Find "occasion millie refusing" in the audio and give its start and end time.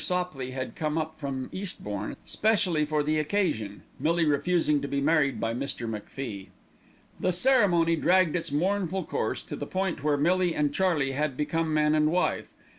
3.19-4.81